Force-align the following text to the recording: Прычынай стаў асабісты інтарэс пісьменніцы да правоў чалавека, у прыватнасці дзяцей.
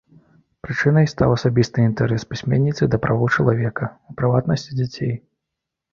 Прычынай 0.67 1.05
стаў 1.11 1.33
асабісты 1.37 1.85
інтарэс 1.89 2.25
пісьменніцы 2.31 2.83
да 2.95 3.03
правоў 3.05 3.33
чалавека, 3.39 3.85
у 4.11 4.19
прыватнасці 4.23 4.71
дзяцей. 4.83 5.13